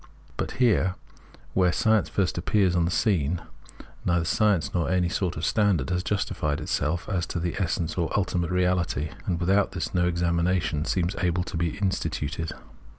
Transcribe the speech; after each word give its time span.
But, 0.35 0.53
here, 0.53 0.95
where 1.53 1.71
science 1.71 2.09
first 2.09 2.35
appears 2.35 2.75
on 2.75 2.85
the 2.85 2.89
scene, 2.89 3.39
neither 4.03 4.25
science 4.25 4.73
nor 4.73 4.89
any 4.89 5.09
sort 5.09 5.37
of 5.37 5.45
standard 5.45 5.91
has 5.91 6.01
justified 6.01 6.59
itself 6.59 7.07
as 7.07 7.27
the 7.27 7.55
essence 7.59 7.99
or 7.99 8.09
ultimate 8.17 8.49
reality; 8.49 9.09
and 9.27 9.39
without 9.39 9.73
this 9.73 9.93
no 9.93 10.07
examination 10.07 10.85
seems 10.85 11.15
able 11.21 11.43
to 11.43 11.55
be 11.55 11.77
instituted. 11.77 12.51